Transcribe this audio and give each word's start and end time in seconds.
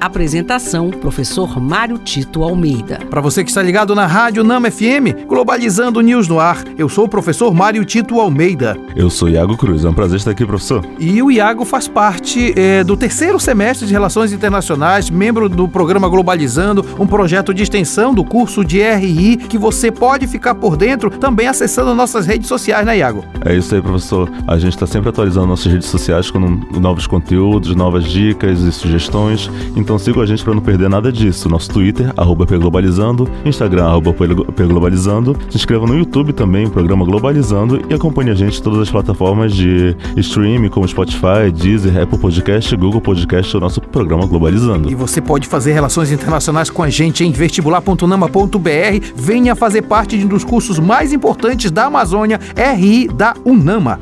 Apresentação: 0.00 0.90
Professor 0.90 1.60
Mário 1.60 1.98
Tito 1.98 2.42
Almeida. 2.42 3.00
Para 3.10 3.20
você 3.20 3.44
que 3.44 3.50
está 3.50 3.62
ligado 3.62 3.94
na 3.94 4.06
Rádio 4.06 4.42
Nama 4.42 4.70
FM, 4.70 5.26
Globalizando 5.28 6.00
News 6.00 6.26
no 6.26 6.40
ar, 6.40 6.64
eu 6.78 6.88
sou 6.88 7.04
o 7.04 7.08
professor 7.08 7.52
Mário 7.52 7.84
Tito 7.84 8.18
Almeida. 8.18 8.78
Eu 8.96 9.10
sou 9.10 9.28
Iago 9.28 9.56
Cruz, 9.56 9.84
é 9.84 9.88
um 9.88 9.92
prazer 9.92 10.16
estar 10.16 10.30
aqui, 10.30 10.46
professor. 10.46 10.84
E 10.98 11.22
o 11.22 11.30
Iago 11.30 11.64
faz 11.64 11.86
parte 11.86 12.58
é, 12.58 12.82
do 12.82 12.96
terceiro 12.96 13.38
semestre 13.38 13.86
de 13.86 13.92
Relações 13.92 14.32
Internacionais, 14.32 15.10
membro 15.10 15.48
do 15.48 15.68
programa 15.68 16.08
Globalizando, 16.08 16.84
um 16.98 17.06
projeto 17.06 17.52
de 17.52 17.62
extensão 17.62 18.14
do 18.14 18.24
curso 18.24 18.64
de 18.64 18.80
RI 18.82 19.36
que 19.36 19.58
você 19.58 19.92
pode 19.92 20.26
ficar 20.26 20.54
por 20.54 20.76
dentro 20.76 21.10
também 21.10 21.46
acessando 21.46 21.94
nossas 21.94 22.26
redes 22.26 22.48
sociais, 22.48 22.86
né, 22.86 22.98
Iago? 22.98 23.24
É 23.44 23.54
isso 23.54 23.74
aí, 23.74 23.82
professor. 23.82 24.30
A 24.46 24.58
gente 24.58 24.74
está 24.74 24.86
sempre 24.86 25.10
atualizando 25.10 25.46
nossas 25.46 25.70
redes 25.70 25.88
sociais 25.88 26.30
com 26.30 26.38
novos 26.80 27.06
conteúdos, 27.06 27.74
novas 27.74 28.04
dicas 28.04 28.60
e 28.60 28.72
sugestões. 28.72 29.50
Então, 29.76 29.89
então 29.90 29.98
siga 29.98 30.20
a 30.20 30.26
gente 30.26 30.44
para 30.44 30.54
não 30.54 30.62
perder 30.62 30.88
nada 30.88 31.10
disso. 31.10 31.48
Nosso 31.48 31.68
Twitter, 31.68 32.12
arroba 32.16 32.46
Globalizando, 32.46 33.28
Instagram, 33.44 33.86
arroba 33.86 34.14
Globalizando. 34.56 35.36
Se 35.50 35.56
inscreva 35.56 35.84
no 35.84 35.98
YouTube 35.98 36.32
também, 36.32 36.70
programa 36.70 37.04
Globalizando, 37.04 37.82
e 37.90 37.94
acompanhe 37.94 38.30
a 38.30 38.34
gente 38.34 38.60
em 38.60 38.62
todas 38.62 38.78
as 38.78 38.88
plataformas 38.88 39.52
de 39.52 39.96
streaming, 40.16 40.68
como 40.68 40.86
Spotify, 40.86 41.50
Deezer, 41.52 42.00
Apple 42.00 42.18
Podcast, 42.18 42.76
Google 42.76 43.00
Podcast, 43.00 43.56
o 43.56 43.58
nosso 43.58 43.80
programa 43.80 44.26
Globalizando. 44.26 44.88
E 44.88 44.94
você 44.94 45.20
pode 45.20 45.48
fazer 45.48 45.72
relações 45.72 46.12
internacionais 46.12 46.70
com 46.70 46.84
a 46.84 46.88
gente 46.88 47.24
em 47.24 47.32
vestibular.unama.br. 47.32 49.06
Venha 49.16 49.56
fazer 49.56 49.82
parte 49.82 50.16
de 50.16 50.24
um 50.24 50.28
dos 50.28 50.44
cursos 50.44 50.78
mais 50.78 51.12
importantes 51.12 51.68
da 51.72 51.86
Amazônia, 51.86 52.38
RI 52.76 53.08
da 53.08 53.34
Unama. 53.44 53.98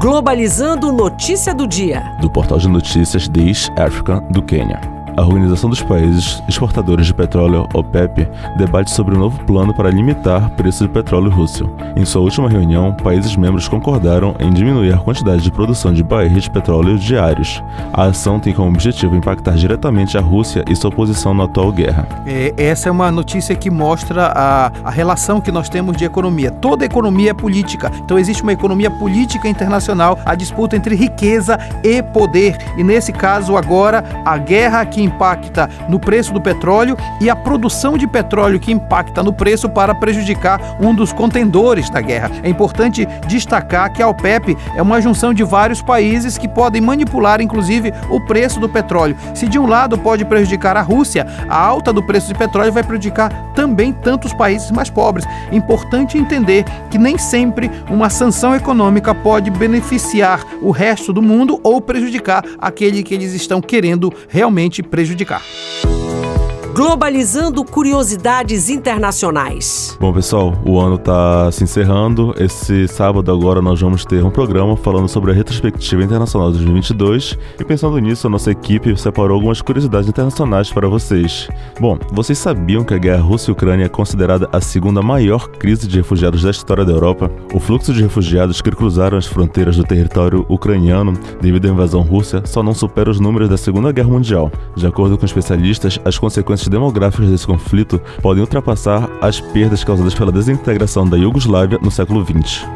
Globalizando 0.00 0.92
Notícia 0.92 1.52
do 1.52 1.66
Dia. 1.66 2.14
Do 2.20 2.30
portal 2.30 2.58
de 2.58 2.68
notícias 2.68 3.26
The 3.26 3.40
East 3.40 3.68
African 3.76 4.22
do 4.30 4.40
Quênia. 4.40 4.97
A 5.18 5.22
Organização 5.22 5.68
dos 5.68 5.82
Países 5.82 6.40
Exportadores 6.48 7.06
de 7.06 7.12
Petróleo, 7.12 7.66
OPEP, 7.74 8.28
debate 8.56 8.88
sobre 8.92 9.16
um 9.16 9.18
novo 9.18 9.44
plano 9.44 9.74
para 9.74 9.90
limitar 9.90 10.48
preço 10.50 10.86
de 10.86 10.92
petróleo 10.92 11.28
russo. 11.28 11.68
Em 11.96 12.04
sua 12.04 12.22
última 12.22 12.48
reunião, 12.48 12.94
países 12.94 13.34
membros 13.34 13.66
concordaram 13.66 14.36
em 14.38 14.48
diminuir 14.52 14.94
a 14.94 14.98
quantidade 14.98 15.42
de 15.42 15.50
produção 15.50 15.92
de 15.92 16.04
barris 16.04 16.44
de 16.44 16.50
petróleo 16.52 16.96
diários. 16.96 17.60
A 17.92 18.04
ação 18.04 18.38
tem 18.38 18.54
como 18.54 18.68
objetivo 18.68 19.16
impactar 19.16 19.56
diretamente 19.56 20.16
a 20.16 20.20
Rússia 20.20 20.64
e 20.70 20.76
sua 20.76 20.92
posição 20.92 21.34
na 21.34 21.44
atual 21.44 21.72
guerra. 21.72 22.06
É, 22.24 22.54
essa 22.56 22.88
é 22.88 22.92
uma 22.92 23.10
notícia 23.10 23.56
que 23.56 23.70
mostra 23.70 24.32
a, 24.32 24.70
a 24.84 24.90
relação 24.90 25.40
que 25.40 25.50
nós 25.50 25.68
temos 25.68 25.96
de 25.96 26.04
economia. 26.04 26.52
Toda 26.52 26.84
economia 26.84 27.32
é 27.32 27.34
política, 27.34 27.90
então 28.04 28.20
existe 28.20 28.44
uma 28.44 28.52
economia 28.52 28.88
política 28.88 29.48
internacional, 29.48 30.16
a 30.24 30.36
disputa 30.36 30.76
entre 30.76 30.94
riqueza 30.94 31.58
e 31.82 32.04
poder. 32.04 32.56
E 32.76 32.84
nesse 32.84 33.12
caso, 33.12 33.56
agora, 33.56 34.04
a 34.24 34.38
guerra 34.38 34.86
que 34.86 35.07
impacta 35.08 35.68
no 35.88 35.98
preço 35.98 36.32
do 36.32 36.40
petróleo 36.40 36.96
e 37.20 37.28
a 37.28 37.34
produção 37.34 37.98
de 37.98 38.06
petróleo 38.06 38.60
que 38.60 38.72
impacta 38.72 39.22
no 39.22 39.32
preço 39.32 39.68
para 39.68 39.94
prejudicar 39.94 40.60
um 40.80 40.94
dos 40.94 41.12
contendores 41.12 41.90
da 41.90 42.00
guerra. 42.00 42.30
É 42.42 42.48
importante 42.48 43.06
destacar 43.26 43.92
que 43.92 44.02
a 44.02 44.08
OPEP 44.08 44.56
é 44.76 44.82
uma 44.82 45.00
junção 45.00 45.34
de 45.34 45.42
vários 45.42 45.82
países 45.82 46.38
que 46.38 46.46
podem 46.46 46.80
manipular, 46.80 47.40
inclusive, 47.40 47.92
o 48.10 48.20
preço 48.20 48.60
do 48.60 48.68
petróleo. 48.68 49.16
Se 49.34 49.48
de 49.48 49.58
um 49.58 49.66
lado 49.66 49.98
pode 49.98 50.24
prejudicar 50.24 50.76
a 50.76 50.82
Rússia, 50.82 51.26
a 51.48 51.58
alta 51.58 51.92
do 51.92 52.02
preço 52.02 52.28
de 52.28 52.34
petróleo 52.34 52.72
vai 52.72 52.82
prejudicar 52.82 53.52
também 53.54 53.92
tantos 53.92 54.32
países 54.32 54.70
mais 54.70 54.90
pobres. 54.90 55.26
É 55.50 55.56
importante 55.56 56.18
entender 56.18 56.64
que 56.90 56.98
nem 56.98 57.18
sempre 57.18 57.70
uma 57.90 58.10
sanção 58.10 58.54
econômica 58.54 59.14
pode 59.14 59.50
beneficiar 59.50 60.44
o 60.62 60.70
resto 60.70 61.12
do 61.12 61.22
mundo 61.22 61.58
ou 61.62 61.80
prejudicar 61.80 62.44
aquele 62.58 63.02
que 63.02 63.14
eles 63.14 63.32
estão 63.32 63.60
querendo 63.60 64.12
realmente 64.28 64.82
prejudicar 64.82 64.97
prejudicar. 64.98 65.42
Globalizando 66.78 67.64
curiosidades 67.64 68.70
internacionais. 68.70 69.98
Bom, 69.98 70.12
pessoal, 70.12 70.56
o 70.64 70.78
ano 70.78 70.94
está 70.94 71.50
se 71.50 71.64
encerrando. 71.64 72.32
Esse 72.38 72.86
sábado 72.86 73.32
agora 73.32 73.60
nós 73.60 73.80
vamos 73.80 74.04
ter 74.04 74.22
um 74.22 74.30
programa 74.30 74.76
falando 74.76 75.08
sobre 75.08 75.32
a 75.32 75.34
retrospectiva 75.34 76.04
internacional 76.04 76.52
de 76.52 76.58
2022 76.58 77.36
e 77.58 77.64
pensando 77.64 77.98
nisso, 77.98 78.28
a 78.28 78.30
nossa 78.30 78.52
equipe 78.52 78.96
separou 78.96 79.34
algumas 79.34 79.60
curiosidades 79.60 80.08
internacionais 80.08 80.70
para 80.70 80.86
vocês. 80.86 81.48
Bom, 81.80 81.98
vocês 82.12 82.38
sabiam 82.38 82.84
que 82.84 82.94
a 82.94 82.98
guerra 82.98 83.22
Rússia-Ucrânia 83.22 83.86
é 83.86 83.88
considerada 83.88 84.48
a 84.52 84.60
segunda 84.60 85.02
maior 85.02 85.48
crise 85.48 85.88
de 85.88 85.96
refugiados 85.96 86.44
da 86.44 86.50
história 86.52 86.84
da 86.84 86.92
Europa? 86.92 87.28
O 87.52 87.58
fluxo 87.58 87.92
de 87.92 88.02
refugiados 88.02 88.62
que 88.62 88.70
cruzaram 88.70 89.18
as 89.18 89.26
fronteiras 89.26 89.76
do 89.76 89.82
território 89.82 90.46
ucraniano 90.48 91.14
devido 91.40 91.66
à 91.66 91.70
invasão 91.70 92.02
russa 92.02 92.40
só 92.46 92.62
não 92.62 92.72
supera 92.72 93.10
os 93.10 93.18
números 93.18 93.48
da 93.48 93.56
Segunda 93.56 93.90
Guerra 93.90 94.10
Mundial. 94.10 94.52
De 94.76 94.86
acordo 94.86 95.18
com 95.18 95.26
especialistas, 95.26 95.98
as 96.04 96.16
consequências 96.16 96.67
demográficos 96.68 97.28
desse 97.28 97.46
conflito 97.46 98.00
podem 98.22 98.42
ultrapassar 98.42 99.08
as 99.20 99.40
perdas 99.40 99.84
causadas 99.84 100.14
pela 100.14 100.32
desintegração 100.32 101.08
da 101.08 101.16
Iugoslávia 101.16 101.78
no 101.80 101.90
século 101.90 102.24
XX. 102.24 102.66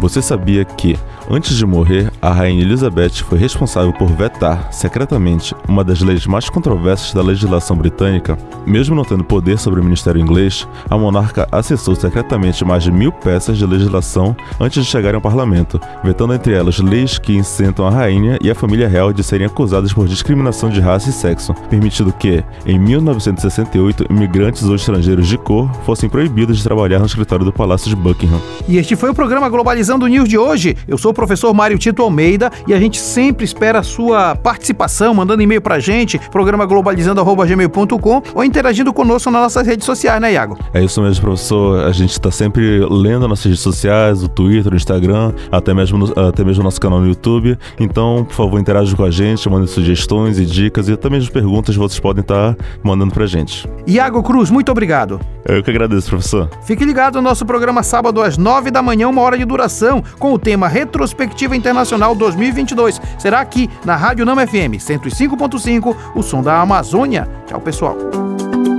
Você 0.00 0.20
sabia 0.20 0.64
que 0.64 0.98
Antes 1.28 1.56
de 1.56 1.66
morrer, 1.66 2.12
a 2.22 2.30
rainha 2.30 2.62
Elizabeth 2.62 3.24
foi 3.28 3.36
responsável 3.36 3.92
por 3.92 4.06
vetar, 4.06 4.72
secretamente, 4.72 5.56
uma 5.68 5.82
das 5.82 6.00
leis 6.00 6.24
mais 6.24 6.48
controversas 6.48 7.12
da 7.12 7.20
legislação 7.20 7.76
britânica. 7.76 8.38
Mesmo 8.64 8.94
não 8.94 9.04
tendo 9.04 9.24
poder 9.24 9.58
sobre 9.58 9.80
o 9.80 9.84
ministério 9.84 10.20
inglês, 10.20 10.68
a 10.88 10.96
monarca 10.96 11.48
acessou 11.50 11.96
secretamente 11.96 12.64
mais 12.64 12.84
de 12.84 12.92
mil 12.92 13.10
peças 13.10 13.58
de 13.58 13.66
legislação 13.66 14.36
antes 14.60 14.84
de 14.84 14.88
chegarem 14.88 15.16
ao 15.16 15.20
parlamento, 15.20 15.80
vetando 16.04 16.32
entre 16.32 16.54
elas 16.54 16.78
leis 16.78 17.18
que 17.18 17.32
isentam 17.32 17.88
a 17.88 17.90
rainha 17.90 18.38
e 18.40 18.48
a 18.48 18.54
família 18.54 18.86
real 18.86 19.12
de 19.12 19.24
serem 19.24 19.48
acusadas 19.48 19.92
por 19.92 20.06
discriminação 20.06 20.70
de 20.70 20.80
raça 20.80 21.10
e 21.10 21.12
sexo, 21.12 21.52
permitindo 21.68 22.12
que, 22.12 22.44
em 22.64 22.78
1968, 22.78 24.06
imigrantes 24.10 24.62
ou 24.62 24.76
estrangeiros 24.76 25.26
de 25.26 25.36
cor 25.38 25.68
fossem 25.84 26.08
proibidos 26.08 26.58
de 26.58 26.62
trabalhar 26.62 27.00
no 27.00 27.06
escritório 27.06 27.44
do 27.44 27.52
Palácio 27.52 27.90
de 27.90 27.96
Buckingham. 27.96 28.40
E 28.68 28.76
este 28.76 28.94
foi 28.94 29.10
o 29.10 29.14
programa 29.14 29.48
Globalizando 29.48 30.06
News 30.06 30.28
de 30.28 30.38
hoje. 30.38 30.76
Eu 30.86 30.96
sou 30.96 31.15
professor 31.16 31.52
Mário 31.52 31.78
Tito 31.78 32.02
Almeida 32.02 32.50
e 32.68 32.74
a 32.74 32.78
gente 32.78 33.00
sempre 33.00 33.44
espera 33.44 33.80
a 33.80 33.82
sua 33.82 34.36
participação, 34.36 35.14
mandando 35.14 35.42
e-mail 35.42 35.60
pra 35.60 35.80
gente, 35.80 36.18
programa 36.30 36.66
globalizando.gmail.com 36.66 38.22
ou 38.34 38.44
interagindo 38.44 38.92
conosco 38.92 39.30
nas 39.30 39.42
nossas 39.42 39.66
redes 39.66 39.86
sociais, 39.86 40.20
né, 40.20 40.34
Iago? 40.34 40.58
É 40.72 40.84
isso 40.84 41.00
mesmo, 41.02 41.22
professor. 41.22 41.84
A 41.84 41.92
gente 41.92 42.12
está 42.12 42.30
sempre 42.30 42.86
lendo 42.88 43.26
nossas 43.26 43.46
redes 43.46 43.60
sociais, 43.60 44.22
o 44.22 44.28
Twitter, 44.28 44.72
o 44.72 44.76
Instagram, 44.76 45.32
até 45.50 45.72
mesmo, 45.72 46.12
até 46.16 46.44
mesmo 46.44 46.60
o 46.60 46.64
nosso 46.64 46.80
canal 46.80 47.00
no 47.00 47.08
YouTube. 47.08 47.58
Então, 47.80 48.24
por 48.28 48.34
favor, 48.34 48.60
interaja 48.60 48.94
com 48.94 49.04
a 49.04 49.10
gente, 49.10 49.48
mandem 49.48 49.66
sugestões 49.66 50.38
e 50.38 50.44
dicas 50.44 50.88
e 50.88 50.92
até 50.92 51.08
mesmo 51.08 51.32
perguntas 51.32 51.74
que 51.74 51.80
vocês 51.80 51.98
podem 51.98 52.20
estar 52.20 52.54
mandando 52.82 53.12
pra 53.12 53.26
gente. 53.26 53.68
Iago 53.86 54.22
Cruz, 54.22 54.50
muito 54.50 54.70
obrigado. 54.70 55.18
Eu 55.48 55.62
que 55.62 55.70
agradeço, 55.70 56.10
professor. 56.10 56.50
Fique 56.62 56.84
ligado 56.84 57.16
no 57.16 57.22
nosso 57.22 57.46
programa 57.46 57.82
sábado 57.82 58.20
às 58.20 58.36
nove 58.36 58.70
da 58.70 58.82
manhã, 58.82 59.08
uma 59.08 59.22
hora 59.22 59.38
de 59.38 59.44
duração, 59.44 60.02
com 60.18 60.32
o 60.32 60.38
tema 60.38 60.66
Retrospectiva 60.66 61.56
Internacional 61.56 62.14
2022. 62.14 63.00
Será 63.18 63.40
aqui 63.40 63.70
na 63.84 63.94
Rádio 63.94 64.26
Nama 64.26 64.46
FM 64.46 64.74
105.5, 64.78 65.96
o 66.14 66.22
som 66.22 66.42
da 66.42 66.60
Amazônia. 66.60 67.28
Tchau, 67.46 67.60
pessoal. 67.60 67.96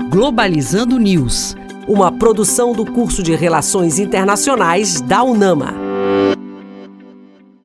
Globalizando 0.09 0.99
News, 0.99 1.55
uma 1.87 2.11
produção 2.11 2.73
do 2.73 2.85
curso 2.85 3.23
de 3.23 3.33
Relações 3.33 3.97
Internacionais 3.97 4.99
da 4.99 5.23
UNAMA. 5.23 5.86